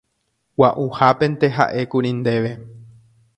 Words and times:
Gua'uhápente 0.61 1.51
ha'ékuri 1.59 2.11
ndéve. 2.23 2.51